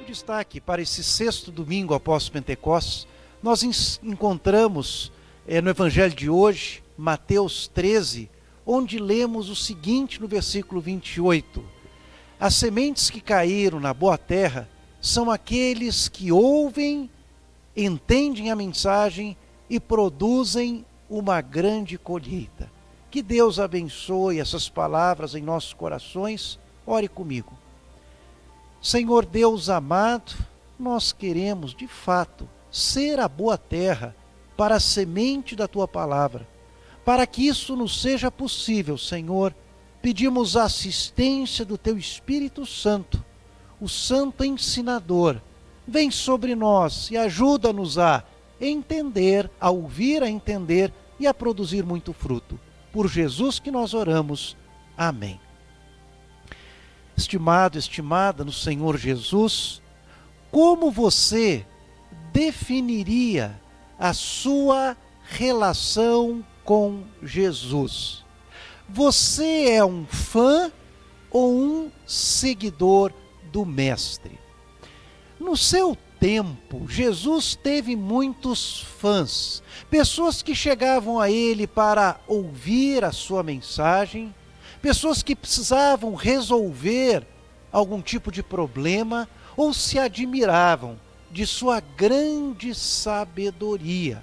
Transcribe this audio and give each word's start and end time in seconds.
O 0.00 0.04
destaque 0.04 0.60
para 0.60 0.80
esse 0.80 1.04
sexto 1.04 1.52
domingo 1.52 1.92
após 1.92 2.28
Pentecostes, 2.28 3.06
nós 3.42 3.62
encontramos 4.02 5.12
é, 5.46 5.60
no 5.60 5.68
Evangelho 5.68 6.14
de 6.14 6.30
hoje, 6.30 6.82
Mateus 6.96 7.68
13, 7.68 8.30
onde 8.64 8.98
lemos 8.98 9.50
o 9.50 9.54
seguinte 9.54 10.18
no 10.18 10.26
versículo 10.26 10.80
28. 10.80 11.62
As 12.38 12.54
sementes 12.54 13.10
que 13.10 13.20
caíram 13.20 13.78
na 13.78 13.92
boa 13.92 14.16
terra 14.16 14.66
são 15.02 15.30
aqueles 15.30 16.08
que 16.08 16.32
ouvem, 16.32 17.10
entendem 17.76 18.50
a 18.50 18.56
mensagem 18.56 19.36
e 19.68 19.78
produzem 19.78 20.84
uma 21.10 21.42
grande 21.42 21.98
colheita. 21.98 22.72
Que 23.10 23.22
Deus 23.22 23.58
abençoe 23.58 24.40
essas 24.40 24.66
palavras 24.66 25.34
em 25.34 25.42
nossos 25.42 25.74
corações. 25.74 26.58
Ore 26.86 27.06
comigo. 27.06 27.59
Senhor 28.80 29.26
Deus 29.26 29.68
amado, 29.68 30.32
nós 30.78 31.12
queremos 31.12 31.74
de 31.74 31.86
fato 31.86 32.48
ser 32.70 33.20
a 33.20 33.28
boa 33.28 33.58
terra 33.58 34.16
para 34.56 34.76
a 34.76 34.80
semente 34.80 35.54
da 35.54 35.68
tua 35.68 35.86
palavra. 35.86 36.48
Para 37.04 37.26
que 37.26 37.46
isso 37.46 37.76
nos 37.76 38.00
seja 38.00 38.30
possível, 38.30 38.96
Senhor, 38.96 39.54
pedimos 40.00 40.56
a 40.56 40.64
assistência 40.64 41.64
do 41.64 41.76
teu 41.76 41.98
Espírito 41.98 42.64
Santo, 42.64 43.22
o 43.80 43.88
Santo 43.88 44.44
Ensinador. 44.44 45.40
Vem 45.86 46.10
sobre 46.10 46.54
nós 46.54 47.10
e 47.10 47.16
ajuda-nos 47.16 47.98
a 47.98 48.24
entender, 48.60 49.50
a 49.60 49.70
ouvir, 49.70 50.22
a 50.22 50.30
entender 50.30 50.92
e 51.18 51.26
a 51.26 51.34
produzir 51.34 51.84
muito 51.84 52.12
fruto. 52.12 52.58
Por 52.92 53.08
Jesus 53.08 53.58
que 53.58 53.70
nós 53.70 53.92
oramos. 53.92 54.56
Amém. 54.96 55.40
Estimado, 57.20 57.78
estimada 57.78 58.42
no 58.46 58.50
Senhor 58.50 58.96
Jesus, 58.96 59.82
como 60.50 60.90
você 60.90 61.66
definiria 62.32 63.60
a 63.98 64.14
sua 64.14 64.96
relação 65.28 66.42
com 66.64 67.02
Jesus? 67.22 68.24
Você 68.88 69.68
é 69.68 69.84
um 69.84 70.06
fã 70.06 70.72
ou 71.30 71.54
um 71.54 71.92
seguidor 72.06 73.12
do 73.52 73.66
Mestre? 73.66 74.38
No 75.38 75.58
seu 75.58 75.94
tempo, 76.18 76.88
Jesus 76.88 77.54
teve 77.54 77.96
muitos 77.96 78.80
fãs, 78.98 79.62
pessoas 79.90 80.40
que 80.40 80.54
chegavam 80.54 81.20
a 81.20 81.30
ele 81.30 81.66
para 81.66 82.18
ouvir 82.26 83.04
a 83.04 83.12
sua 83.12 83.42
mensagem, 83.42 84.34
pessoas 84.80 85.22
que 85.22 85.36
precisavam 85.36 86.14
resolver 86.14 87.26
algum 87.72 88.00
tipo 88.00 88.32
de 88.32 88.42
problema 88.42 89.28
ou 89.56 89.72
se 89.72 89.98
admiravam 89.98 90.98
de 91.30 91.46
sua 91.46 91.80
grande 91.80 92.74
sabedoria. 92.74 94.22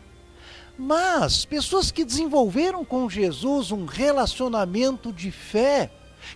Mas 0.78 1.46
pessoas 1.46 1.92
que 1.92 2.06
desenvolveram 2.06 2.84
com 2.84 3.10
Jesus 3.10 3.72
um 3.72 3.86
relacionamento 3.86 5.12
de 5.12 5.32
fé, 5.32 5.92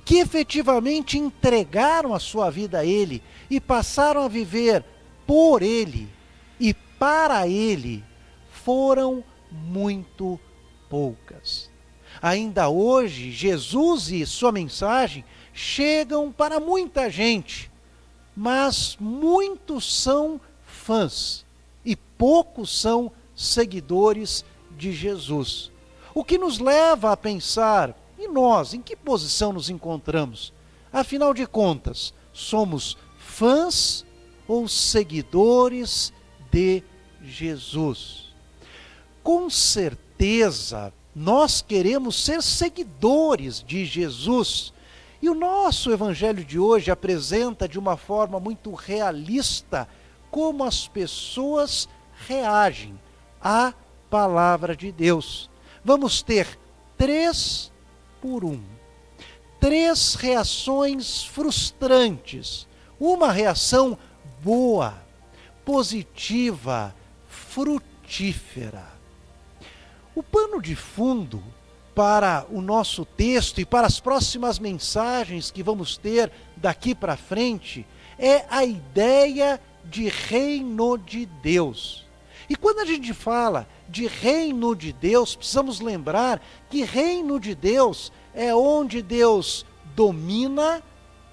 que 0.05 0.17
efetivamente 0.17 1.17
entregaram 1.17 2.13
a 2.13 2.19
sua 2.19 2.49
vida 2.49 2.79
a 2.79 2.85
Ele 2.85 3.21
e 3.49 3.59
passaram 3.59 4.21
a 4.21 4.27
viver 4.27 4.83
por 5.27 5.61
Ele 5.61 6.09
e 6.59 6.73
para 6.73 7.47
Ele, 7.47 8.03
foram 8.63 9.23
muito 9.51 10.39
poucas. 10.89 11.70
Ainda 12.21 12.69
hoje, 12.69 13.31
Jesus 13.31 14.11
e 14.11 14.25
sua 14.25 14.51
mensagem 14.51 15.25
chegam 15.53 16.31
para 16.31 16.59
muita 16.59 17.09
gente, 17.09 17.71
mas 18.35 18.95
muitos 18.99 20.01
são 20.01 20.39
fãs 20.65 21.43
e 21.83 21.95
poucos 21.95 22.79
são 22.79 23.11
seguidores 23.35 24.45
de 24.77 24.93
Jesus. 24.93 25.71
O 26.13 26.23
que 26.23 26.37
nos 26.37 26.59
leva 26.59 27.11
a 27.11 27.17
pensar, 27.17 27.97
e 28.19 28.27
nós, 28.27 28.73
em 28.73 28.81
que 28.81 28.95
posição 28.95 29.51
nos 29.51 29.69
encontramos? 29.69 30.53
Afinal 30.93 31.33
de 31.33 31.47
contas, 31.47 32.13
somos 32.31 32.97
fãs 33.17 34.05
ou 34.47 34.67
seguidores 34.67 36.13
de 36.51 36.83
Jesus? 37.23 38.31
Com 39.23 39.49
certeza, 39.49 40.93
nós 41.15 41.61
queremos 41.61 42.23
ser 42.23 42.41
seguidores 42.41 43.63
de 43.63 43.85
Jesus. 43.85 44.73
E 45.21 45.29
o 45.29 45.35
nosso 45.35 45.91
evangelho 45.91 46.43
de 46.43 46.57
hoje 46.57 46.89
apresenta 46.89 47.67
de 47.67 47.77
uma 47.77 47.97
forma 47.97 48.39
muito 48.39 48.73
realista 48.73 49.87
como 50.31 50.63
as 50.63 50.87
pessoas 50.87 51.87
reagem 52.27 52.97
à 53.41 53.73
palavra 54.09 54.75
de 54.75 54.91
Deus. 54.91 55.49
Vamos 55.83 56.21
ter 56.21 56.59
três 56.97 57.71
por 58.21 58.43
um. 58.45 58.61
Três 59.59 60.15
reações 60.15 61.23
frustrantes. 61.23 62.67
Uma 62.99 63.31
reação 63.31 63.97
boa, 64.41 64.95
positiva, 65.65 66.95
frutífera. 67.27 69.00
O 70.13 70.21
pano 70.21 70.61
de 70.61 70.75
fundo 70.75 71.41
para 71.95 72.45
o 72.49 72.61
nosso 72.61 73.05
texto 73.05 73.61
e 73.61 73.65
para 73.65 73.87
as 73.87 73.99
próximas 73.99 74.59
mensagens 74.59 75.51
que 75.51 75.63
vamos 75.63 75.97
ter 75.97 76.31
daqui 76.57 76.93
para 76.93 77.17
frente 77.17 77.85
é 78.17 78.45
a 78.49 78.63
ideia 78.63 79.59
de 79.85 80.09
reino 80.09 80.97
de 80.97 81.25
Deus. 81.25 82.05
E 82.49 82.55
quando 82.55 82.79
a 82.79 82.85
gente 82.85 83.13
fala 83.13 83.67
de 83.87 84.07
reino 84.07 84.75
de 84.75 84.91
Deus, 84.91 85.35
precisamos 85.35 85.79
lembrar 85.79 86.41
que 86.69 86.83
reino 86.83 87.39
de 87.39 87.55
Deus 87.55 88.11
é 88.33 88.53
onde 88.53 89.01
Deus 89.01 89.65
domina 89.95 90.83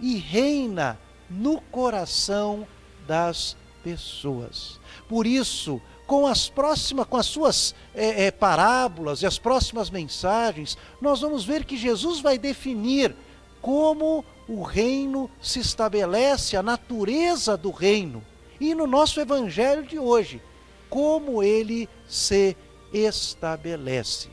e 0.00 0.16
reina 0.16 0.98
no 1.28 1.60
coração 1.60 2.66
das 3.06 3.56
pessoas. 3.82 4.80
Por 5.08 5.26
isso, 5.26 5.80
com 6.08 6.26
as 6.26 6.48
próximas, 6.48 7.06
com 7.06 7.18
as 7.18 7.26
suas 7.26 7.74
é, 7.94 8.24
é, 8.24 8.30
parábolas 8.30 9.20
e 9.20 9.26
as 9.26 9.38
próximas 9.38 9.90
mensagens, 9.90 10.78
nós 11.02 11.20
vamos 11.20 11.44
ver 11.44 11.66
que 11.66 11.76
Jesus 11.76 12.20
vai 12.20 12.38
definir 12.38 13.14
como 13.60 14.24
o 14.48 14.62
reino 14.62 15.30
se 15.38 15.60
estabelece, 15.60 16.56
a 16.56 16.62
natureza 16.62 17.58
do 17.58 17.70
reino 17.70 18.24
e 18.58 18.74
no 18.74 18.86
nosso 18.86 19.20
evangelho 19.20 19.82
de 19.82 19.98
hoje, 19.98 20.40
como 20.88 21.42
ele 21.42 21.86
se 22.08 22.56
estabelece. 22.90 24.30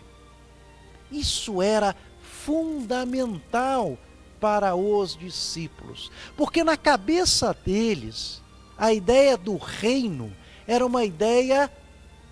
Isso 1.11 1.61
era 1.61 1.93
fundamental 2.21 3.97
para 4.39 4.75
os 4.75 5.17
discípulos, 5.17 6.09
porque 6.37 6.63
na 6.63 6.77
cabeça 6.77 7.53
deles, 7.65 8.41
a 8.77 8.93
ideia 8.93 9.35
do 9.35 9.57
reino 9.57 10.31
era 10.67 10.85
uma 10.85 11.03
ideia 11.03 11.71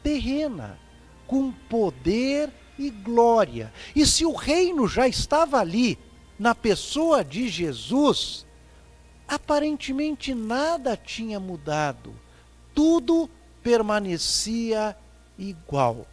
terrena, 0.02 0.80
com 1.28 1.52
poder 1.52 2.52
e 2.78 2.90
glória. 2.90 3.72
E 3.96 4.06
se 4.06 4.26
o 4.26 4.34
reino 4.34 4.88
já 4.88 5.08
estava 5.08 5.60
ali, 5.60 5.98
na 6.38 6.54
pessoa 6.54 7.24
de 7.24 7.48
Jesus, 7.48 8.46
aparentemente 9.28 10.34
nada 10.34 10.98
tinha 10.98 11.40
mudado, 11.40 12.14
tudo 12.74 13.30
permanecia 13.62 14.98
igual. 15.38 16.06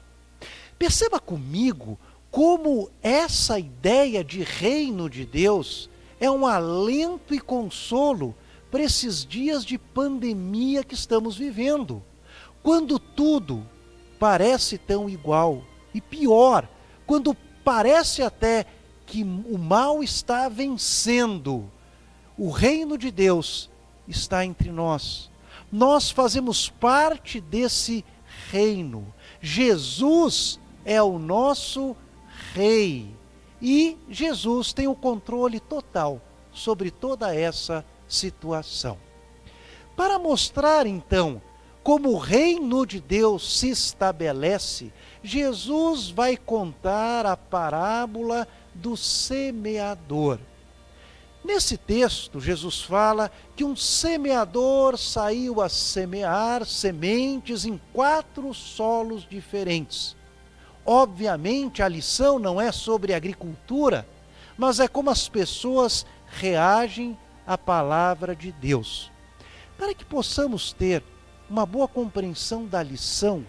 Perceba 0.79 1.19
comigo 1.19 1.99
como 2.31 2.91
essa 3.03 3.59
ideia 3.59 4.23
de 4.23 4.43
reino 4.43 5.11
de 5.11 5.27
Deus 5.27 5.91
é 6.21 6.31
um 6.31 6.47
alento 6.47 7.35
e 7.35 7.41
consolo 7.41 8.35
para 8.71 8.83
esses 8.83 9.25
dias 9.27 9.65
de 9.65 9.77
pandemia 9.77 10.85
que 10.85 10.95
estamos 10.95 11.37
vivendo, 11.37 12.03
quando 12.63 12.99
tudo 12.99 13.67
parece 14.19 14.77
tão 14.77 15.09
igual 15.09 15.63
e 15.95 16.01
pior, 16.01 16.69
quando 17.07 17.35
parece 17.65 18.23
até 18.23 18.67
que 19.07 19.23
o 19.23 19.59
mal 19.59 20.03
está 20.03 20.49
vencendo 20.49 21.71
o 22.41 22.49
reino 22.49 22.97
de 22.97 23.11
Deus 23.11 23.69
está 24.09 24.47
entre 24.47 24.73
nós. 24.73 25.31
Nós 25.71 26.11
fazemos 26.11 26.71
parte 26.71 27.39
desse 27.39 28.03
reino. 28.51 29.13
Jesus 29.43 30.59
é 30.83 31.03
o 31.03 31.19
nosso 31.19 31.95
rei. 32.55 33.15
E 33.61 33.99
Jesus 34.09 34.73
tem 34.73 34.89
o 34.89 34.95
controle 34.95 35.61
total 35.61 36.19
sobre 36.51 36.91
toda 36.91 37.35
essa 37.35 37.85
situação. 38.09 38.97
Para 39.95 40.19
mostrar 40.19 40.87
então 40.87 41.43
como 41.83 42.11
o 42.11 42.19
reino 42.19 42.85
de 42.85 43.01
Deus 43.01 43.59
se 43.59 43.71
estabelece, 43.71 44.93
Jesus 45.23 46.11
vai 46.11 46.37
contar 46.37 47.27
a 47.27 47.37
parábola 47.37 48.47
do 48.75 48.97
semeador. 48.97 50.39
Nesse 51.43 51.79
texto, 51.79 52.39
Jesus 52.39 52.83
fala 52.83 53.31
que 53.57 53.65
um 53.65 53.75
semeador 53.75 54.99
saiu 54.99 55.63
a 55.63 55.71
semear 55.71 56.67
sementes 56.67 57.65
em 57.65 57.81
quatro 57.95 58.53
solos 58.53 59.27
diferentes. 59.29 60.15
Obviamente, 60.85 61.83
a 61.83 61.89
lição 61.89 62.39
não 62.39 62.61
é 62.61 62.71
sobre 62.71 63.15
agricultura, 63.15 64.07
mas 64.57 64.81
é 64.81 64.89
como 64.89 65.09
as 65.09 65.29
pessoas 65.29 66.05
reagem 66.27 67.17
à 67.47 67.57
palavra 67.57 68.37
de 68.37 68.53
Deus. 68.53 69.11
Para 69.79 69.95
que 69.95 70.05
possamos 70.05 70.75
ter 70.75 71.03
uma 71.51 71.67
boa 71.67 71.89
compreensão 71.89 72.65
da 72.65 72.81
lição, 72.81 73.45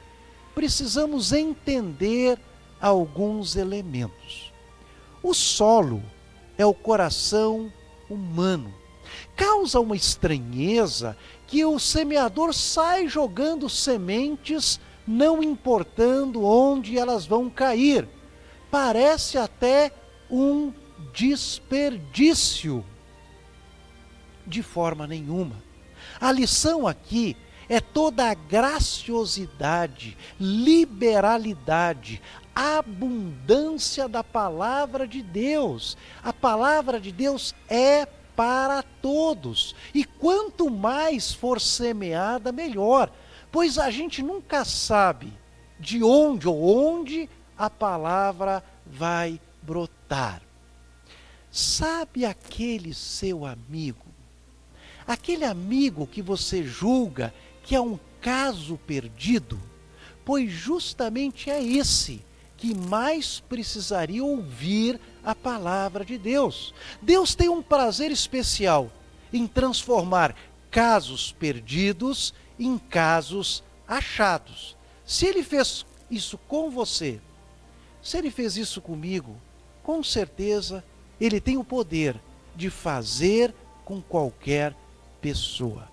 precisamos 0.55 1.31
entender 1.31 2.39
alguns 2.81 3.55
elementos. 3.55 4.51
O 5.21 5.35
solo 5.35 6.01
é 6.57 6.65
o 6.65 6.73
coração 6.73 7.71
humano. 8.09 8.73
Causa 9.35 9.79
uma 9.79 9.95
estranheza 9.95 11.15
que 11.45 11.63
o 11.63 11.77
semeador 11.77 12.55
sai 12.55 13.07
jogando 13.07 13.69
sementes, 13.69 14.79
não 15.05 15.43
importando 15.43 16.43
onde 16.43 16.97
elas 16.97 17.27
vão 17.27 17.51
cair. 17.51 18.09
Parece 18.71 19.37
até 19.37 19.91
um 20.29 20.73
desperdício. 21.13 22.83
De 24.47 24.63
forma 24.63 25.05
nenhuma. 25.05 25.61
A 26.19 26.31
lição 26.31 26.87
aqui 26.87 27.37
é 27.71 27.79
toda 27.79 28.29
a 28.29 28.33
graciosidade, 28.33 30.17
liberalidade, 30.37 32.21
abundância 32.53 34.09
da 34.09 34.21
palavra 34.21 35.07
de 35.07 35.21
Deus. 35.21 35.97
A 36.21 36.33
palavra 36.33 36.99
de 36.99 37.13
Deus 37.13 37.55
é 37.69 38.05
para 38.35 38.83
todos. 38.83 39.73
E 39.93 40.03
quanto 40.03 40.69
mais 40.69 41.31
for 41.31 41.61
semeada, 41.61 42.51
melhor. 42.51 43.09
Pois 43.49 43.77
a 43.77 43.89
gente 43.89 44.21
nunca 44.21 44.65
sabe 44.65 45.31
de 45.79 46.03
onde 46.03 46.49
ou 46.49 46.61
onde 46.61 47.29
a 47.57 47.69
palavra 47.69 48.61
vai 48.85 49.39
brotar. 49.61 50.41
Sabe 51.49 52.25
aquele 52.25 52.93
seu 52.93 53.45
amigo? 53.45 54.07
Aquele 55.07 55.45
amigo 55.45 56.05
que 56.05 56.21
você 56.21 56.63
julga 56.65 57.33
que 57.71 57.75
é 57.77 57.79
um 57.79 57.97
caso 58.19 58.77
perdido? 58.85 59.57
Pois 60.25 60.51
justamente 60.51 61.49
é 61.49 61.63
esse 61.63 62.21
que 62.57 62.75
mais 62.75 63.39
precisaria 63.39 64.21
ouvir 64.21 64.99
a 65.23 65.33
palavra 65.33 66.03
de 66.03 66.17
Deus. 66.17 66.73
Deus 67.01 67.33
tem 67.33 67.47
um 67.47 67.61
prazer 67.61 68.11
especial 68.11 68.91
em 69.31 69.47
transformar 69.47 70.35
casos 70.69 71.31
perdidos 71.31 72.33
em 72.59 72.77
casos 72.77 73.63
achados. 73.87 74.75
Se 75.05 75.25
ele 75.25 75.41
fez 75.41 75.85
isso 76.09 76.37
com 76.49 76.69
você, 76.69 77.21
se 78.03 78.17
ele 78.17 78.31
fez 78.31 78.57
isso 78.57 78.81
comigo, 78.81 79.37
com 79.81 80.03
certeza 80.03 80.83
ele 81.21 81.39
tem 81.39 81.55
o 81.55 81.63
poder 81.63 82.19
de 82.53 82.69
fazer 82.69 83.55
com 83.85 84.01
qualquer 84.01 84.75
pessoa. 85.21 85.90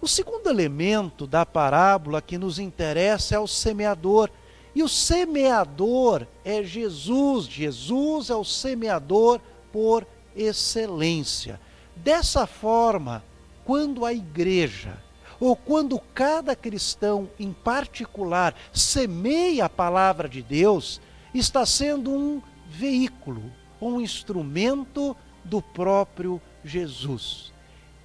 O 0.00 0.06
segundo 0.06 0.48
elemento 0.48 1.26
da 1.26 1.46
parábola 1.46 2.20
que 2.20 2.36
nos 2.36 2.58
interessa 2.58 3.34
é 3.34 3.38
o 3.38 3.46
semeador. 3.46 4.30
E 4.74 4.82
o 4.82 4.88
semeador 4.88 6.26
é 6.44 6.62
Jesus. 6.62 7.46
Jesus 7.46 8.28
é 8.28 8.34
o 8.34 8.44
semeador 8.44 9.40
por 9.72 10.06
excelência. 10.36 11.58
Dessa 11.96 12.46
forma, 12.46 13.24
quando 13.64 14.04
a 14.04 14.12
igreja, 14.12 14.98
ou 15.40 15.56
quando 15.56 15.98
cada 16.14 16.54
cristão 16.54 17.28
em 17.38 17.52
particular 17.52 18.54
semeia 18.72 19.64
a 19.64 19.70
palavra 19.70 20.28
de 20.28 20.42
Deus, 20.42 21.00
está 21.32 21.64
sendo 21.64 22.12
um 22.12 22.42
veículo, 22.68 23.50
um 23.80 24.00
instrumento 24.00 25.16
do 25.42 25.62
próprio 25.62 26.40
Jesus. 26.62 27.52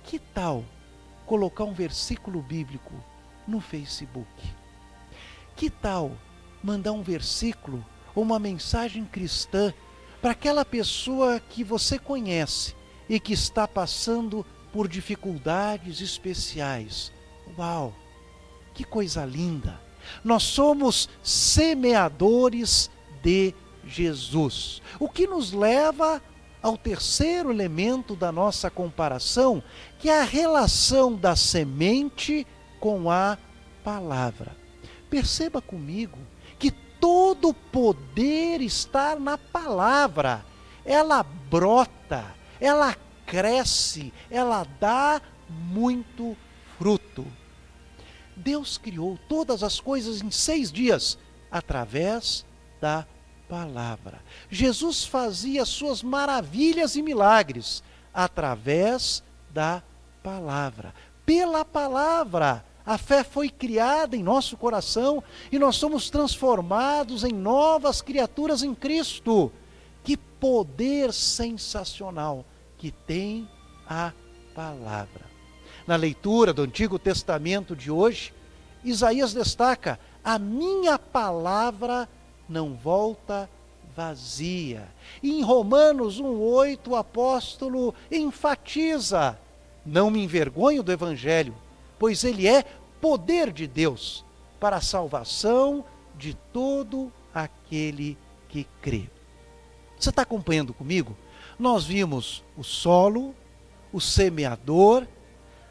Que 0.03 0.17
tal 0.17 0.63
colocar 1.31 1.63
um 1.63 1.72
versículo 1.72 2.42
bíblico 2.42 2.92
no 3.48 3.62
Facebook? 3.62 4.28
Que 5.56 5.69
tal 5.69 6.12
mandar 6.62 6.92
um 6.92 7.01
versículo 7.01 7.86
ou 8.13 8.22
uma 8.22 8.38
mensagem 8.38 9.06
cristã 9.06 9.74
para 10.22 10.31
aquela 10.31 10.66
pessoa 10.66 11.39
que 11.39 11.63
você 11.63 11.98
conhece 11.98 12.75
e 13.07 13.18
que 13.18 13.31
está 13.31 13.66
passando 13.66 14.45
por 14.74 14.89
dificuldades 14.89 16.01
especiais. 16.01 17.13
Uau! 17.57 17.95
Que 18.74 18.83
coisa 18.83 19.24
linda! 19.24 19.80
Nós 20.25 20.44
somos 20.44 21.07
semeadores 21.24 22.92
de 23.24 23.56
Jesus. 23.88 24.81
O 25.00 25.07
que 25.07 25.25
nos 25.25 25.54
leva 25.54 26.22
ao 26.61 26.77
terceiro 26.77 27.51
elemento 27.51 28.15
da 28.15 28.31
nossa 28.31 28.69
comparação, 28.69 29.63
que 29.99 30.09
é 30.09 30.21
a 30.21 30.25
relação 30.25 31.15
da 31.15 31.35
semente 31.35 32.45
com 32.79 33.09
a 33.09 33.37
palavra. 33.83 34.55
Perceba 35.09 35.61
comigo 35.61 36.17
todo 37.01 37.49
o 37.49 37.53
poder 37.53 38.61
está 38.61 39.15
na 39.15 39.37
palavra. 39.37 40.45
Ela 40.85 41.23
brota, 41.23 42.23
ela 42.59 42.95
cresce, 43.25 44.13
ela 44.29 44.65
dá 44.79 45.19
muito 45.49 46.37
fruto. 46.77 47.25
Deus 48.37 48.77
criou 48.77 49.19
todas 49.27 49.63
as 49.63 49.79
coisas 49.79 50.21
em 50.21 50.29
seis 50.29 50.71
dias 50.71 51.17
através 51.51 52.45
da 52.79 53.05
palavra. 53.51 54.21
Jesus 54.50 55.03
fazia 55.03 55.65
suas 55.65 56.01
maravilhas 56.01 56.95
e 56.95 57.01
milagres 57.01 57.83
através 58.13 59.21
da 59.53 59.83
palavra. 60.24 60.94
Pela 61.25 61.65
palavra 61.65 62.63
a 62.86 62.98
fé 62.98 63.25
foi 63.25 63.50
criada 63.50 64.15
em 64.15 64.24
nosso 64.24 64.56
coração 64.56 65.21
e 65.51 65.59
nós 65.59 65.75
somos 65.75 66.09
transformados 66.09 67.25
em 67.25 67.33
novas 67.33 68.01
criaturas 68.01 68.63
em 68.63 68.74
Cristo. 68.74 69.51
Que 70.01 70.15
poder 70.15 71.12
sensacional 71.12 72.45
que 72.77 72.89
tem 72.89 73.50
a 73.86 74.13
palavra. 74.56 75.25
Na 75.85 75.97
leitura 75.97 76.54
do 76.54 76.61
Antigo 76.61 76.97
Testamento 76.97 77.75
de 77.75 77.92
hoje, 77.92 78.33
Isaías 78.81 79.33
destaca: 79.33 79.99
a 80.23 80.40
minha 80.40 80.97
palavra 80.97 82.07
não 82.51 82.73
volta 82.73 83.49
vazia. 83.95 84.87
Em 85.23 85.41
Romanos 85.41 86.21
1,8 86.21 86.89
o 86.89 86.95
apóstolo 86.95 87.95
enfatiza: 88.11 89.39
não 89.85 90.11
me 90.11 90.23
envergonho 90.23 90.83
do 90.83 90.91
Evangelho 90.91 91.55
pois 92.01 92.23
ele 92.23 92.47
é 92.47 92.65
poder 92.99 93.53
de 93.53 93.67
Deus 93.67 94.25
para 94.59 94.77
a 94.77 94.81
salvação 94.81 95.85
de 96.17 96.33
todo 96.51 97.13
aquele 97.31 98.17
que 98.49 98.65
crê. 98.81 99.07
Você 99.99 100.09
está 100.09 100.23
acompanhando 100.23 100.73
comigo? 100.73 101.15
Nós 101.59 101.85
vimos 101.85 102.43
o 102.57 102.63
solo, 102.63 103.35
o 103.93 104.01
semeador, 104.01 105.05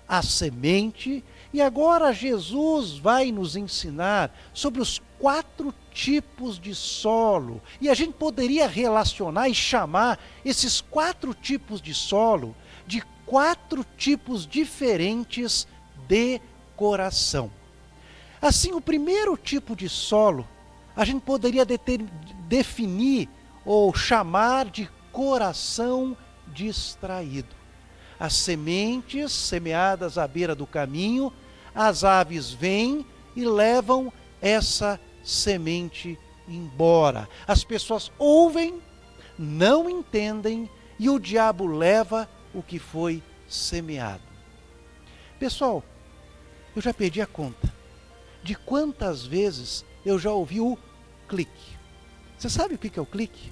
a 0.06 0.22
semente, 0.22 1.24
e 1.52 1.60
agora 1.60 2.12
Jesus 2.12 2.96
vai 2.96 3.32
nos 3.32 3.56
ensinar 3.56 4.32
sobre 4.52 4.80
os 4.80 5.02
quatro 5.18 5.74
tipos 5.92 6.58
de 6.58 6.74
solo. 6.74 7.60
E 7.80 7.88
a 7.88 7.94
gente 7.94 8.12
poderia 8.12 8.68
relacionar 8.68 9.48
e 9.48 9.54
chamar 9.54 10.18
esses 10.44 10.80
quatro 10.80 11.34
tipos 11.34 11.82
de 11.82 11.92
solo 11.92 12.54
de 12.86 13.02
quatro 13.26 13.84
tipos 13.96 14.46
diferentes 14.46 15.66
de 16.08 16.40
coração. 16.76 17.50
Assim, 18.40 18.72
o 18.72 18.80
primeiro 18.80 19.36
tipo 19.36 19.76
de 19.76 19.88
solo 19.88 20.46
a 20.96 21.04
gente 21.04 21.22
poderia 21.22 21.64
definir 22.48 23.28
ou 23.64 23.94
chamar 23.94 24.66
de 24.66 24.90
coração 25.12 26.16
distraído. 26.48 27.59
As 28.20 28.34
sementes 28.34 29.32
semeadas 29.32 30.18
à 30.18 30.28
beira 30.28 30.54
do 30.54 30.66
caminho, 30.66 31.32
as 31.74 32.04
aves 32.04 32.50
vêm 32.52 33.06
e 33.34 33.46
levam 33.46 34.12
essa 34.42 35.00
semente 35.24 36.18
embora. 36.46 37.26
As 37.46 37.64
pessoas 37.64 38.12
ouvem, 38.18 38.82
não 39.38 39.88
entendem 39.88 40.68
e 40.98 41.08
o 41.08 41.18
diabo 41.18 41.66
leva 41.66 42.28
o 42.52 42.62
que 42.62 42.78
foi 42.78 43.22
semeado. 43.48 44.22
Pessoal, 45.38 45.82
eu 46.76 46.82
já 46.82 46.92
perdi 46.92 47.22
a 47.22 47.26
conta 47.26 47.72
de 48.42 48.54
quantas 48.54 49.24
vezes 49.24 49.82
eu 50.04 50.18
já 50.18 50.30
ouvi 50.30 50.60
o 50.60 50.76
clique. 51.26 51.78
Você 52.36 52.50
sabe 52.50 52.74
o 52.74 52.78
que 52.78 52.98
é 52.98 53.02
o 53.02 53.06
clique? 53.06 53.50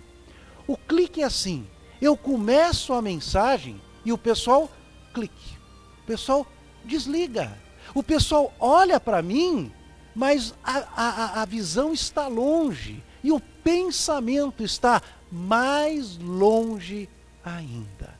O 0.66 0.76
clique 0.76 1.22
é 1.22 1.24
assim: 1.24 1.66
eu 2.02 2.16
começo 2.16 2.92
a 2.92 3.00
mensagem 3.00 3.80
e 4.08 4.12
o 4.12 4.16
pessoal 4.16 4.70
clique. 5.12 5.58
O 6.02 6.06
pessoal 6.06 6.46
desliga. 6.82 7.54
O 7.94 8.02
pessoal 8.02 8.54
olha 8.58 8.98
para 8.98 9.20
mim, 9.20 9.70
mas 10.14 10.54
a, 10.64 10.78
a, 10.96 11.42
a 11.42 11.44
visão 11.44 11.92
está 11.92 12.26
longe 12.26 13.04
e 13.22 13.30
o 13.30 13.38
pensamento 13.38 14.64
está 14.64 15.02
mais 15.30 16.16
longe 16.16 17.06
ainda. 17.44 18.16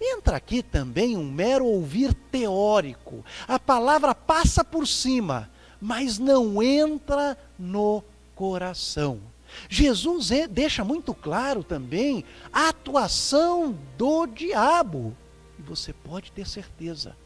Entra 0.00 0.38
aqui 0.38 0.62
também 0.62 1.18
um 1.18 1.30
mero 1.30 1.66
ouvir 1.66 2.14
teórico. 2.14 3.22
A 3.46 3.58
palavra 3.58 4.14
passa 4.14 4.64
por 4.64 4.88
cima, 4.88 5.50
mas 5.78 6.18
não 6.18 6.62
entra 6.62 7.36
no 7.58 8.02
coração. 8.34 9.20
Jesus 9.68 10.30
é, 10.30 10.46
deixa 10.46 10.84
muito 10.84 11.14
claro 11.14 11.62
também 11.62 12.24
a 12.52 12.68
atuação 12.68 13.76
do 13.96 14.26
diabo. 14.26 15.16
E 15.58 15.62
você 15.62 15.92
pode 15.92 16.32
ter 16.32 16.46
certeza, 16.46 17.16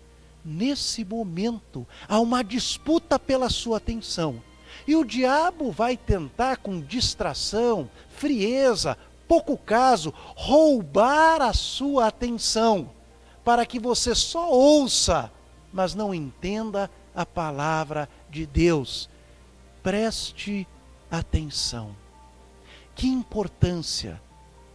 nesse 0.45 1.05
momento 1.05 1.87
há 2.09 2.19
uma 2.21 2.43
disputa 2.43 3.19
pela 3.19 3.49
sua 3.49 3.79
atenção. 3.79 4.43
E 4.87 4.97
o 4.97 5.05
diabo 5.05 5.71
vai 5.71 5.97
tentar, 5.97 6.59
com 6.59 6.81
distração, 6.81 7.89
frieza, 8.09 8.99
pouco 9.27 9.57
caso, 9.57 10.13
roubar 10.37 11.41
a 11.41 11.53
sua 11.53 12.09
atenção, 12.09 12.91
para 13.45 13.65
que 13.65 13.79
você 13.79 14.15
só 14.15 14.51
ouça, 14.51 15.31
mas 15.73 15.95
não 15.95 16.15
entenda 16.15 16.91
a 17.15 17.25
palavra 17.25 18.09
de 18.29 18.45
Deus. 18.45 19.09
Preste 19.83 20.67
atenção. 21.11 21.95
Que 22.95 23.09
importância 23.09 24.21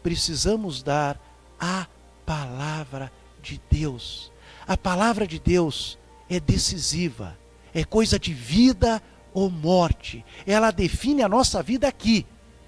precisamos 0.04 0.84
dar 0.84 1.20
à 1.60 1.88
palavra 2.26 3.12
de 3.42 3.60
Deus. 3.70 4.32
A 4.68 4.78
palavra 4.78 5.26
de 5.26 5.40
Deus 5.40 5.98
é 6.30 6.40
decisiva, 6.40 7.38
é 7.74 7.84
coisa 7.84 8.20
de 8.20 8.34
vida 8.34 9.02
ou 9.34 9.50
morte. 9.50 10.24
Ela 10.46 10.72
define 10.72 11.24
a 11.24 11.30
nossa 11.30 11.64
vida 11.64 11.88
aqui 11.88 12.26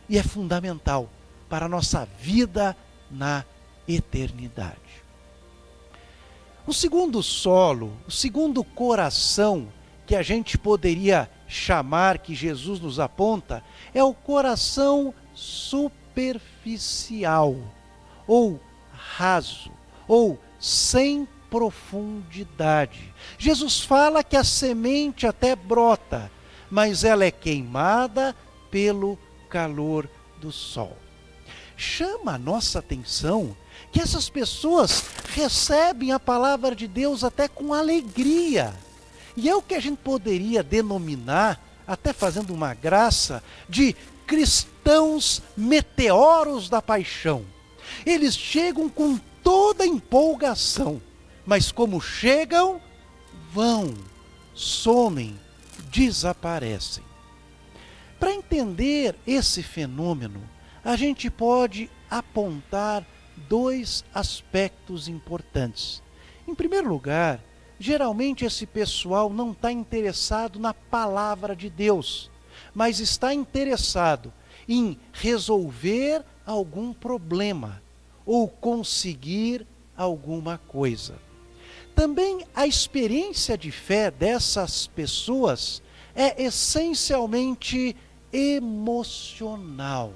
e 0.09 0.17
é 0.17 0.23
fundamental 0.23 1.09
para 1.49 1.65
a 1.65 1.69
nossa 1.69 2.07
vida 2.19 2.75
na 3.09 3.45
eternidade. 3.87 4.77
O 6.65 6.73
segundo 6.73 7.21
solo, 7.21 7.91
o 8.07 8.11
segundo 8.11 8.63
coração 8.63 9.67
que 10.05 10.15
a 10.15 10.21
gente 10.21 10.57
poderia 10.57 11.29
chamar, 11.47 12.19
que 12.19 12.35
Jesus 12.35 12.79
nos 12.79 12.99
aponta, 12.99 13.63
é 13.93 14.03
o 14.03 14.13
coração 14.13 15.13
superficial, 15.33 17.55
ou 18.27 18.59
raso, 18.91 19.71
ou 20.07 20.39
sem 20.59 21.27
profundidade. 21.49 23.11
Jesus 23.37 23.81
fala 23.81 24.23
que 24.23 24.37
a 24.37 24.43
semente 24.43 25.27
até 25.27 25.55
brota, 25.55 26.31
mas 26.69 27.03
ela 27.03 27.25
é 27.25 27.31
queimada 27.31 28.35
pelo 28.69 29.17
calor 29.49 30.07
do 30.39 30.51
sol. 30.51 30.95
Chama 31.75 32.35
a 32.35 32.37
nossa 32.37 32.77
atenção 32.79 33.57
que 33.91 33.99
essas 33.99 34.29
pessoas 34.29 35.03
recebem 35.33 36.11
a 36.11 36.19
palavra 36.19 36.75
de 36.75 36.87
Deus 36.87 37.23
até 37.23 37.47
com 37.47 37.73
alegria. 37.73 38.73
E 39.35 39.49
é 39.49 39.55
o 39.55 39.61
que 39.61 39.75
a 39.75 39.79
gente 39.79 39.97
poderia 39.97 40.63
denominar, 40.63 41.59
até 41.85 42.13
fazendo 42.13 42.53
uma 42.53 42.73
graça, 42.73 43.43
de 43.67 43.95
cristãos 44.81 45.41
meteoros 45.55 46.69
da 46.69 46.81
paixão. 46.81 47.45
Eles 48.05 48.35
chegam 48.35 48.89
com 48.89 49.17
toda 49.43 49.85
empolgação, 49.85 51.01
mas 51.45 51.71
como 51.71 52.01
chegam, 52.01 52.81
vão, 53.51 53.93
somem, 54.53 55.39
desaparecem. 55.91 57.03
Para 58.19 58.33
entender 58.33 59.15
esse 59.25 59.61
fenômeno, 59.61 60.41
a 60.83 60.95
gente 60.95 61.29
pode 61.29 61.89
apontar 62.09 63.05
dois 63.49 64.03
aspectos 64.13 65.07
importantes. 65.07 66.01
Em 66.47 66.55
primeiro 66.55 66.89
lugar, 66.89 67.39
geralmente 67.79 68.45
esse 68.45 68.65
pessoal 68.65 69.29
não 69.29 69.51
está 69.51 69.71
interessado 69.71 70.59
na 70.59 70.73
palavra 70.73 71.55
de 71.55 71.69
Deus, 71.69 72.29
mas 72.73 72.99
está 72.99 73.33
interessado 73.33 74.33
em 74.71 74.97
resolver 75.11 76.23
algum 76.45 76.93
problema 76.93 77.81
ou 78.25 78.47
conseguir 78.47 79.67
alguma 79.97 80.57
coisa. 80.57 81.19
Também 81.93 82.45
a 82.55 82.65
experiência 82.65 83.57
de 83.57 83.69
fé 83.69 84.09
dessas 84.09 84.87
pessoas 84.87 85.83
é 86.15 86.41
essencialmente 86.41 87.95
emocional. 88.31 90.13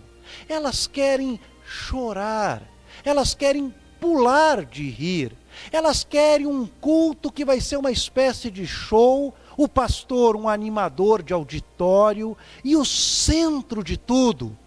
Elas 0.48 0.88
querem 0.88 1.38
chorar, 1.66 2.64
elas 3.04 3.34
querem 3.34 3.74
pular 4.00 4.66
de 4.66 4.90
rir, 4.90 5.34
elas 5.70 6.04
querem 6.04 6.48
um 6.48 6.66
culto 6.66 7.30
que 7.30 7.44
vai 7.44 7.60
ser 7.60 7.76
uma 7.78 7.92
espécie 7.92 8.50
de 8.50 8.66
show, 8.66 9.34
o 9.58 9.68
pastor 9.68 10.36
um 10.36 10.50
animador 10.50 11.24
de 11.24 11.34
auditório 11.34 12.38
e 12.64 12.76
o 12.76 12.86
centro 12.86 13.84
de 13.84 13.98
tudo 13.98 14.58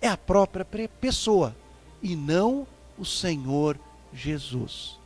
é 0.00 0.08
a 0.08 0.16
própria 0.16 0.64
pessoa 1.00 1.54
e 2.02 2.14
não 2.14 2.66
o 2.98 3.04
Senhor 3.04 3.78
Jesus. 4.12 4.98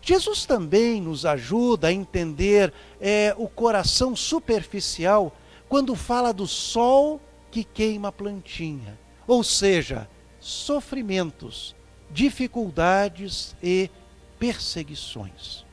Jesus 0.00 0.44
também 0.44 1.00
nos 1.00 1.24
ajuda 1.24 1.88
a 1.88 1.92
entender 1.92 2.72
é, 3.00 3.34
o 3.38 3.48
coração 3.48 4.16
superficial 4.16 5.32
quando 5.68 5.94
fala 5.94 6.32
do 6.32 6.46
sol 6.46 7.20
que 7.50 7.62
queima 7.62 8.08
a 8.08 8.12
plantinha, 8.12 8.98
ou 9.26 9.44
seja, 9.44 10.08
sofrimentos, 10.40 11.76
dificuldades 12.10 13.54
e 13.62 13.88
perseguições. 14.38 15.64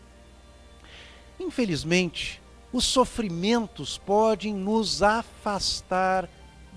Infelizmente, 1.40 2.40
os 2.72 2.86
sofrimentos 2.86 3.98
podem 3.98 4.54
nos 4.54 5.02
afastar 5.02 6.30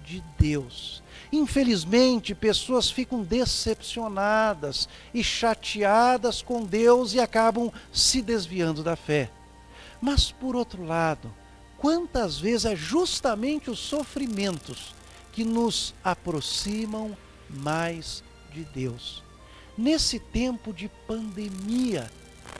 de 0.04 0.22
Deus. 0.38 1.02
Infelizmente, 1.30 2.34
pessoas 2.34 2.90
ficam 2.90 3.22
decepcionadas 3.22 4.88
e 5.14 5.22
chateadas 5.22 6.42
com 6.42 6.64
Deus 6.64 7.14
e 7.14 7.20
acabam 7.20 7.72
se 7.92 8.20
desviando 8.20 8.82
da 8.82 8.96
fé. 8.96 9.30
Mas, 10.00 10.30
por 10.30 10.56
outro 10.56 10.84
lado, 10.84 11.32
quantas 11.78 12.38
vezes 12.38 12.64
é 12.66 12.76
justamente 12.76 13.70
os 13.70 13.78
sofrimentos 13.78 14.94
que 15.32 15.44
nos 15.44 15.94
aproximam 16.02 17.16
mais 17.48 18.22
de 18.52 18.64
Deus? 18.64 19.22
Nesse 19.78 20.18
tempo 20.18 20.72
de 20.72 20.88
pandemia, 21.06 22.10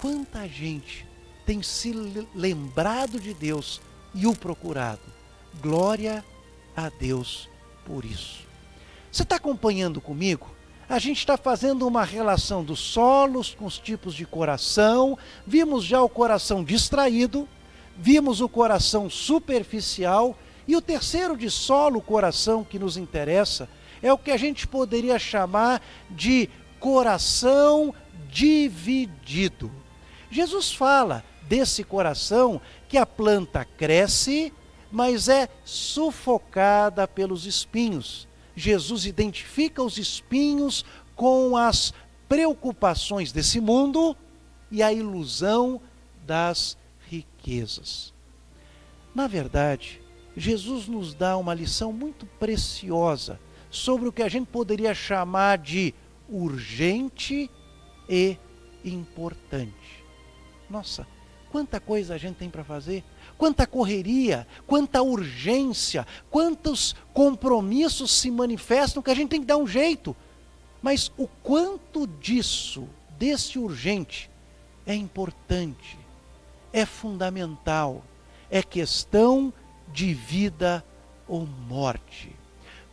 quanta 0.01 0.49
gente 0.49 1.07
tem 1.45 1.63
se 1.63 1.93
lembrado 2.35 3.21
de 3.21 3.35
Deus 3.35 3.81
e 4.15 4.27
o 4.27 4.35
procurado. 4.35 5.01
Glória 5.61 6.25
a 6.77 6.89
Deus 6.89 7.49
por 7.85 8.05
isso. 8.05 8.47
Você 9.11 9.23
está 9.23 9.37
acompanhando 9.37 10.01
comigo? 10.01 10.51
A 10.89 10.99
gente 10.99 11.19
está 11.19 11.37
fazendo 11.37 11.87
uma 11.87 12.05
relação 12.05 12.63
dos 12.63 12.81
solos 12.81 13.55
com 13.55 13.65
os 13.65 13.79
tipos 13.79 14.15
de 14.15 14.27
coração. 14.27 15.19
Vimos 15.47 15.85
já 15.85 16.03
o 16.03 16.09
coração 16.09 16.63
distraído, 16.63 17.49
vimos 17.97 18.41
o 18.41 18.49
coração 18.49 19.09
superficial 19.09 20.37
e 20.67 20.77
o 20.77 20.81
terceiro 20.81 21.37
de 21.37 21.51
solo, 21.51 22.01
coração 22.01 22.65
que 22.65 22.79
nos 22.79 22.97
interessa, 22.97 23.69
é 24.03 24.13
o 24.13 24.19
que 24.19 24.31
a 24.31 24.37
gente 24.37 24.67
poderia 24.67 25.19
chamar 25.19 25.83
de 26.11 26.49
coração 26.79 27.95
dividido. 28.29 29.71
Jesus 30.31 30.73
fala 30.73 31.25
desse 31.53 31.85
coração 31.85 32.63
que 32.89 32.97
a 32.97 33.05
planta 33.05 33.63
cresce, 33.63 34.51
mas 34.91 35.29
é 35.29 35.51
sufocada 35.67 37.07
pelos 37.07 37.45
espinhos. 37.45 38.27
Jesus 38.57 39.05
identifica 39.05 39.83
os 39.83 39.99
espinhos 39.99 40.83
com 41.15 41.55
as 41.55 41.93
preocupações 42.27 43.33
desse 43.33 43.61
mundo 43.61 44.17
e 44.71 44.83
a 44.83 44.95
ilusão 44.95 45.79
das 46.27 46.79
riquezas. 47.07 48.15
Na 49.15 49.27
verdade, 49.27 50.01
Jesus 50.35 50.89
nos 50.89 51.13
dá 51.13 51.37
uma 51.37 51.53
lição 51.53 51.93
muito 51.93 52.25
preciosa 52.41 53.39
sobre 53.71 54.09
o 54.09 54.13
que 54.13 54.23
a 54.23 54.29
gente 54.31 54.47
poderia 54.47 54.95
chamar 54.95 55.59
de 55.59 55.93
urgente 56.31 57.51
e 58.09 58.39
importante. 58.83 60.03
Nossa, 60.71 61.07
quanta 61.53 61.79
coisa 61.79 62.15
a 62.15 62.19
gente 62.19 62.37
tem 62.37 62.49
para 62.49 62.65
fazer, 62.65 63.05
quanta 63.37 63.67
correria, 63.67 64.47
quanta 64.67 65.03
urgência, 65.03 66.07
quantos 66.31 66.97
compromissos 67.13 68.11
se 68.11 68.31
manifestam 68.31 69.03
que 69.03 69.11
a 69.11 69.15
gente 69.15 69.29
tem 69.29 69.41
que 69.41 69.47
dar 69.47 69.59
um 69.59 69.67
jeito. 69.67 70.17
Mas 70.81 71.13
o 71.19 71.29
quanto 71.29 72.07
disso, 72.07 72.89
desse 73.19 73.59
urgente, 73.59 74.31
é 74.87 74.95
importante, 74.95 75.99
é 76.73 76.87
fundamental, 76.87 78.03
é 78.51 78.63
questão 78.63 79.53
de 79.93 80.15
vida 80.15 80.83
ou 81.29 81.47
morte. 81.47 82.35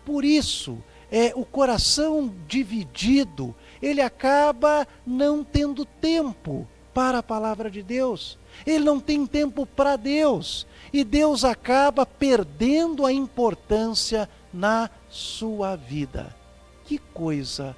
Por 0.05 0.25
isso, 0.25 0.83
é 1.09 1.31
o 1.33 1.45
coração 1.45 2.35
dividido, 2.45 3.55
ele 3.81 4.01
acaba 4.01 4.85
não 5.07 5.45
tendo 5.45 5.85
tempo 5.85 6.67
para 6.99 7.19
a 7.19 7.23
palavra 7.23 7.71
de 7.71 7.81
Deus. 7.81 8.37
Ele 8.65 8.83
não 8.83 8.99
tem 8.99 9.25
tempo 9.25 9.65
para 9.65 9.95
Deus. 9.95 10.67
E 10.91 11.05
Deus 11.05 11.45
acaba 11.45 12.05
perdendo 12.05 13.05
a 13.05 13.13
importância 13.13 14.29
na 14.53 14.89
sua 15.07 15.77
vida. 15.77 16.35
Que 16.83 16.97
coisa 16.97 17.73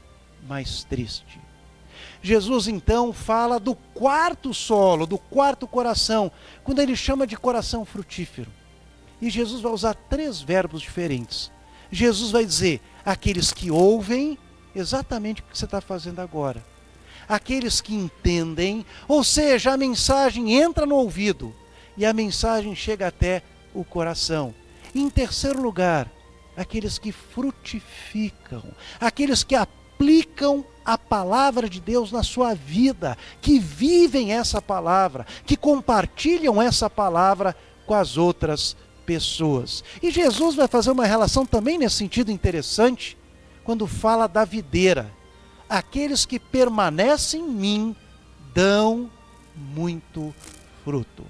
mais 0.47 0.83
triste. 0.85 1.39
Jesus 2.19 2.67
então 2.67 3.13
fala 3.13 3.59
do 3.59 3.75
quarto 3.75 4.55
solo, 4.55 5.05
do 5.05 5.19
quarto 5.19 5.67
coração, 5.67 6.31
quando 6.63 6.79
ele 6.79 6.95
chama 6.95 7.27
de 7.27 7.37
coração 7.37 7.85
frutífero. 7.85 8.51
E 9.21 9.29
Jesus 9.29 9.61
vai 9.61 9.71
usar 9.71 9.93
três 9.93 10.41
verbos 10.41 10.81
diferentes. 10.81 11.51
Jesus 11.91 12.31
vai 12.31 12.43
dizer: 12.43 12.81
aqueles 13.05 13.53
que 13.53 13.69
ouvem 13.69 14.35
exatamente 14.73 15.41
o 15.41 15.43
que 15.43 15.55
você 15.55 15.65
está 15.65 15.79
fazendo 15.79 16.21
agora, 16.21 16.65
aqueles 17.27 17.81
que 17.81 17.93
entendem, 17.93 18.85
ou 19.07 19.23
seja, 19.23 19.73
a 19.73 19.77
mensagem 19.77 20.53
entra 20.53 20.85
no 20.85 20.95
ouvido 20.95 21.53
e 21.97 22.05
a 22.05 22.13
mensagem 22.13 22.75
chega 22.75 23.07
até 23.07 23.43
o 23.73 23.83
coração. 23.83 24.53
em 24.93 25.09
terceiro 25.09 25.61
lugar, 25.61 26.11
aqueles 26.55 26.97
que 26.97 27.11
frutificam, 27.11 28.63
aqueles 28.99 29.43
que 29.43 29.55
aplicam 29.55 30.65
a 30.83 30.97
palavra 30.97 31.69
de 31.69 31.79
Deus 31.79 32.11
na 32.11 32.23
sua 32.23 32.53
vida, 32.53 33.17
que 33.41 33.59
vivem 33.59 34.33
essa 34.33 34.61
palavra, 34.61 35.25
que 35.45 35.55
compartilham 35.55 36.61
essa 36.61 36.89
palavra 36.89 37.55
com 37.85 37.93
as 37.93 38.17
outras 38.17 38.75
pessoas. 39.05 39.83
E 40.01 40.11
Jesus 40.11 40.55
vai 40.55 40.67
fazer 40.67 40.91
uma 40.91 41.05
relação 41.05 41.45
também 41.45 41.77
nesse 41.77 41.97
sentido 41.97 42.31
interessante, 42.31 43.17
quando 43.63 43.85
fala 43.87 44.27
da 44.27 44.43
videira. 44.43 45.11
Aqueles 45.71 46.25
que 46.25 46.37
permanecem 46.37 47.39
em 47.39 47.49
mim 47.49 47.95
dão 48.53 49.09
muito 49.55 50.35
fruto. 50.83 51.25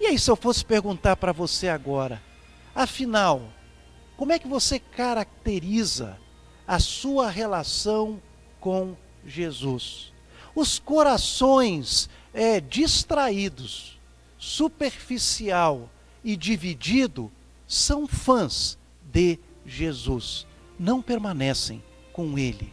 E 0.00 0.06
aí, 0.06 0.18
se 0.18 0.30
eu 0.30 0.34
fosse 0.34 0.64
perguntar 0.64 1.14
para 1.16 1.30
você 1.30 1.68
agora, 1.68 2.22
afinal, 2.74 3.52
como 4.16 4.32
é 4.32 4.38
que 4.38 4.48
você 4.48 4.78
caracteriza 4.78 6.16
a 6.66 6.78
sua 6.78 7.28
relação 7.28 8.18
com 8.58 8.96
Jesus? 9.26 10.10
Os 10.54 10.78
corações 10.78 12.08
é, 12.32 12.62
distraídos, 12.62 14.00
superficial 14.38 15.90
e 16.24 16.34
dividido 16.34 17.30
são 17.68 18.06
fãs 18.06 18.78
de 19.04 19.38
Jesus, 19.66 20.46
não 20.78 21.02
permanecem 21.02 21.84
com 22.10 22.38
Ele. 22.38 22.72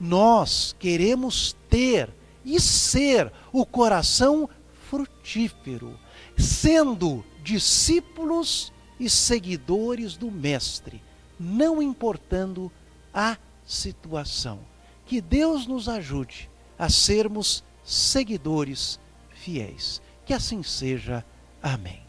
Nós 0.00 0.74
queremos 0.78 1.54
ter 1.68 2.08
e 2.44 2.58
ser 2.58 3.30
o 3.52 3.66
coração 3.66 4.48
frutífero, 4.88 5.98
sendo 6.36 7.24
discípulos 7.44 8.72
e 8.98 9.08
seguidores 9.10 10.16
do 10.16 10.30
Mestre, 10.30 11.02
não 11.38 11.82
importando 11.82 12.72
a 13.12 13.36
situação. 13.66 14.60
Que 15.04 15.20
Deus 15.20 15.66
nos 15.66 15.88
ajude 15.88 16.50
a 16.78 16.88
sermos 16.88 17.62
seguidores 17.84 18.98
fiéis. 19.30 20.00
Que 20.24 20.32
assim 20.32 20.62
seja. 20.62 21.24
Amém. 21.62 22.00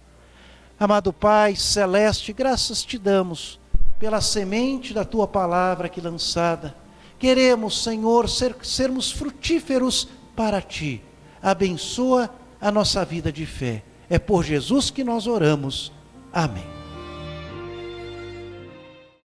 Amado 0.80 1.14
Pai 1.14 1.56
celeste, 1.56 2.34
graças 2.34 2.84
te 2.84 2.98
damos 2.98 3.60
pela 4.00 4.20
semente 4.20 4.94
da 4.94 5.06
tua 5.06 5.28
palavra 5.28 5.86
aqui 5.86 6.02
lançada. 6.02 6.76
Queremos, 7.22 7.84
Senhor, 7.84 8.28
ser, 8.28 8.56
sermos 8.64 9.12
frutíferos 9.12 10.08
para 10.36 10.60
ti. 10.60 11.04
Abençoa 11.40 12.34
a 12.60 12.72
nossa 12.72 13.06
vida 13.06 13.32
de 13.32 13.46
fé. 13.46 13.84
É 14.10 14.18
por 14.18 14.44
Jesus 14.44 14.90
que 14.90 15.04
nós 15.04 15.28
oramos. 15.28 15.92
Amém. 16.34 16.71